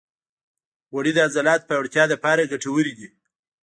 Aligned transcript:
غوړې 0.91 1.11
د 1.15 1.19
عضلاتو 1.27 1.67
پیاوړتیا 1.69 2.03
لپاره 2.13 2.49
ګټورې 2.51 2.93
دي. 2.99 3.07